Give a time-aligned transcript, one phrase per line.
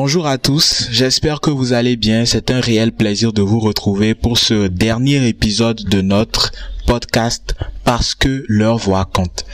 [0.00, 2.24] Bonjour à tous, j'espère que vous allez bien.
[2.24, 6.52] C'est un réel plaisir de vous retrouver pour ce dernier épisode de notre
[6.86, 9.44] podcast parce que leur voix compte.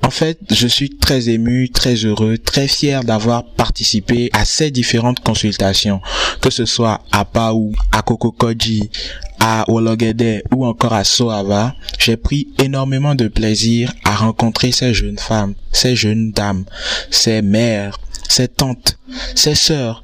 [0.00, 5.18] En fait, je suis très ému, très heureux, très fier d'avoir participé à ces différentes
[5.18, 6.00] consultations,
[6.40, 8.90] que ce soit à Pau, à Kokokoji,
[9.40, 11.74] à Wologede ou encore à Soava.
[11.98, 16.64] J'ai pris énormément de plaisir à rencontrer ces jeunes femmes, ces jeunes dames,
[17.10, 18.98] ces mères, ses tantes,
[19.34, 20.02] ses sœurs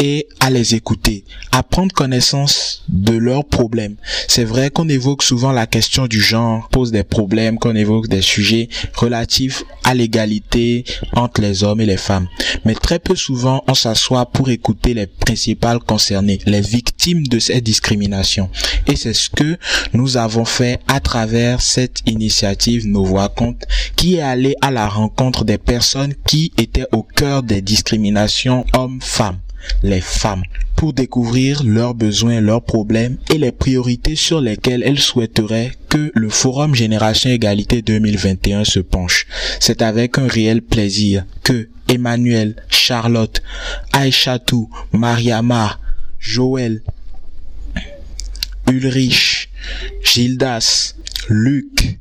[0.00, 3.96] et à les écouter, à prendre connaissance de leurs problèmes.
[4.28, 8.22] C'est vrai qu'on évoque souvent la question du genre, pose des problèmes, qu'on évoque des
[8.22, 12.28] sujets relatifs à l'égalité entre les hommes et les femmes.
[12.64, 17.60] Mais très peu souvent, on s'assoit pour écouter les principales concernées, les victimes de ces
[17.60, 18.50] discriminations.
[18.86, 19.58] Et c'est ce que
[19.92, 23.64] nous avons fait à travers cette initiative Nos Voix Compte,
[23.96, 29.40] qui est allée à la rencontre des personnes qui étaient au cœur des discriminations hommes-femmes,
[29.82, 30.42] les femmes,
[30.76, 36.28] pour découvrir leurs besoins, leurs problèmes et les priorités sur lesquelles elles souhaiteraient que le
[36.28, 39.26] Forum Génération Égalité 2021 se penche.
[39.58, 43.42] C'est avec un réel plaisir que Emmanuel, Charlotte,
[43.92, 45.78] Aïchatou, Mariama,
[46.18, 46.82] Joël,
[48.70, 49.50] Ulrich,
[50.04, 50.94] Gildas,
[51.28, 51.98] Luc,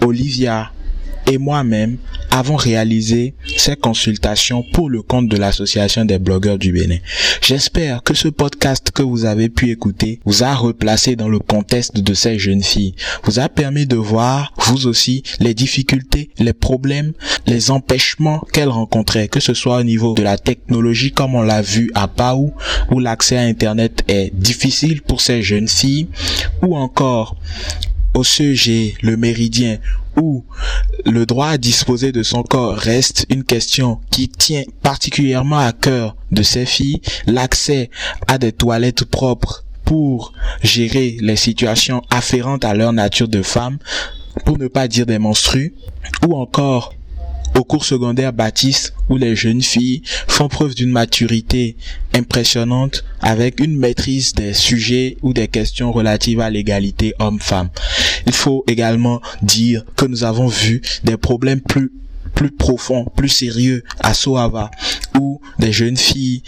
[0.00, 0.72] Olivia,
[1.30, 1.98] et moi-même
[2.32, 6.96] avons réalisé ces consultations pour le compte de l'association des blogueurs du Bénin.
[7.42, 11.98] J'espère que ce podcast que vous avez pu écouter vous a replacé dans le contexte
[11.98, 12.94] de ces jeunes filles,
[13.24, 17.12] vous a permis de voir vous aussi les difficultés, les problèmes,
[17.46, 21.60] les empêchements qu'elles rencontraient, que ce soit au niveau de la technologie comme on l'a
[21.60, 22.54] vu à Pau,
[22.90, 26.08] où l'accès à Internet est difficile pour ces jeunes filles,
[26.62, 27.36] ou encore
[28.14, 29.78] au CG, le méridien,
[30.20, 30.44] où
[31.04, 36.16] le droit à disposer de son corps reste une question qui tient particulièrement à cœur
[36.30, 37.90] de ces filles, l'accès
[38.28, 40.32] à des toilettes propres pour
[40.62, 43.78] gérer les situations afférentes à leur nature de femme,
[44.44, 45.74] pour ne pas dire des menstrues,
[46.26, 46.94] ou encore
[47.54, 51.76] au cours secondaire Baptiste où les jeunes filles font preuve d'une maturité
[52.14, 57.70] impressionnante avec une maîtrise des sujets ou des questions relatives à l'égalité homme-femme.
[58.26, 61.92] Il faut également dire que nous avons vu des problèmes plus
[62.34, 64.70] plus profonds, plus sérieux à Soava,
[65.18, 66.42] où des jeunes filles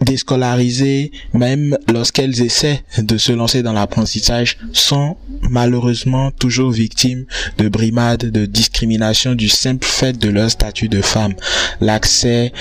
[0.00, 7.24] déscolarisées, même lorsqu'elles essaient de se lancer dans l'apprentissage, sont malheureusement toujours victimes
[7.58, 11.34] de brimades, de discrimination du simple fait de leur statut de femme.
[11.80, 12.52] L'accès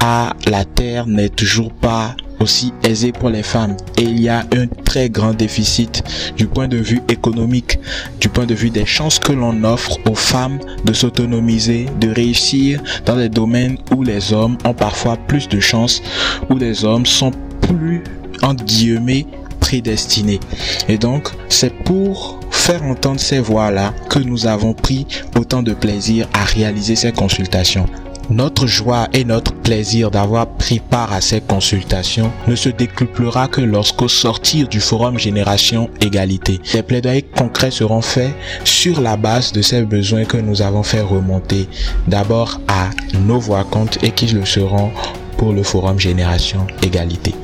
[0.00, 4.40] à la terre n'est toujours pas aussi aisé pour les femmes et il y a
[4.54, 6.02] un très grand déficit
[6.36, 7.78] du point de vue économique,
[8.20, 12.80] du point de vue des chances que l'on offre aux femmes de s'autonomiser, de réussir
[13.04, 16.02] dans des domaines où les hommes ont parfois plus de chances,
[16.50, 18.02] où les hommes sont plus,
[18.42, 19.26] entre guillemets,
[19.60, 20.40] prédestinés.
[20.88, 25.06] Et donc, c'est pour faire entendre ces voix-là que nous avons pris
[25.36, 27.86] autant de plaisir à réaliser ces consultations.
[28.30, 33.62] Notre joie et notre plaisir d'avoir pris part à ces consultations ne se décuplera que
[33.62, 38.34] lorsqu'au sortir du forum Génération Égalité, des plaidoyers concrets seront faits
[38.64, 41.68] sur la base de ces besoins que nous avons fait remonter
[42.06, 44.90] d'abord à nos voix comptes et qui le seront
[45.38, 47.34] pour le forum Génération Égalité.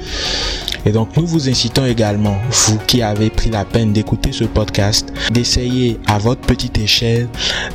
[0.85, 5.11] Et donc nous vous incitons également, vous qui avez pris la peine d'écouter ce podcast,
[5.33, 7.29] d'essayer à votre petite échelle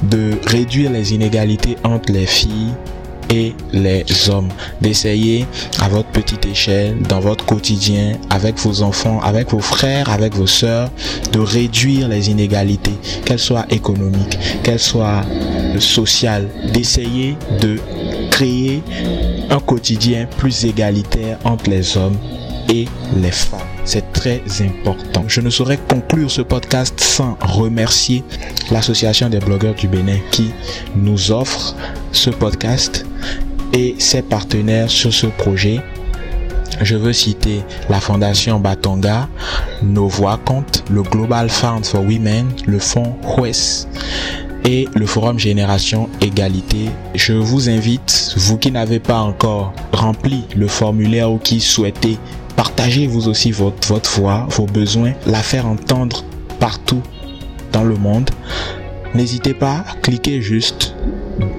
[0.04, 2.74] de réduire les inégalités entre les filles
[3.30, 4.50] et les hommes.
[4.82, 5.46] D'essayer
[5.82, 10.48] à votre petite échelle, dans votre quotidien, avec vos enfants, avec vos frères, avec vos
[10.48, 10.90] sœurs,
[11.32, 15.24] de réduire les inégalités, qu'elles soient économiques, qu'elles soient
[15.80, 17.78] sociales, d'essayer de
[18.32, 18.82] créer
[19.50, 22.18] un quotidien plus égalitaire entre les hommes
[22.70, 22.86] et
[23.16, 23.60] les femmes.
[23.84, 25.24] C'est très important.
[25.28, 28.24] Je ne saurais conclure ce podcast sans remercier
[28.72, 30.52] l'Association des blogueurs du Bénin qui
[30.96, 31.76] nous offre
[32.12, 33.06] ce podcast
[33.74, 35.82] et ses partenaires sur ce projet.
[36.82, 39.28] Je veux citer la Fondation Batonga,
[39.84, 43.86] Nos Voix Compte, le Global Fund for Women, le Fonds HUES
[44.66, 46.90] et le Forum Génération Égalité.
[47.16, 52.18] Je vous invite, vous qui n'avez pas encore rempli le formulaire ou qui souhaitez
[52.60, 56.26] partager vous aussi votre, voix, vos besoins, la faire entendre
[56.60, 57.02] partout
[57.72, 58.30] dans le monde.
[59.16, 60.94] N'hésitez pas, cliquez juste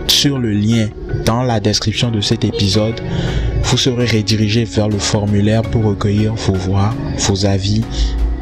[0.09, 0.89] sur le lien
[1.25, 3.01] dans la description de cet épisode.
[3.63, 7.83] Vous serez redirigé vers le formulaire pour recueillir vos voix, vos avis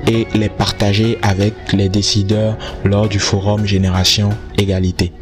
[0.08, 5.12] et les partager avec les décideurs lors du forum Génération Égalité.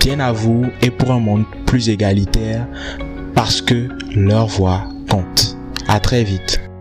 [0.00, 2.66] Bien à vous et pour un monde plus égalitaire
[3.34, 5.58] parce que leur voix compte.
[5.92, 6.71] À très vite.